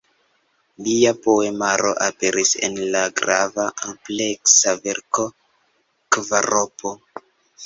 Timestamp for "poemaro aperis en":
1.25-2.79